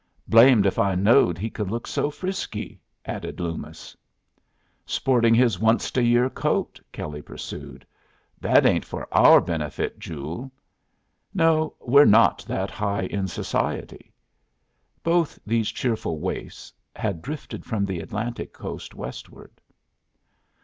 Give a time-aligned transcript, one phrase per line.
[0.27, 3.95] "Blamed if I knowed he could look so frisky," added Loomis.
[4.83, 7.85] "Sporting his onced a year coat," Kelley pursued.
[8.39, 10.49] "That ain't for our benefit, Joole."
[11.35, 14.11] "No, we're not that high in society."
[15.03, 19.61] Both these cheerful waifs had drifted from the Atlantic coast westward.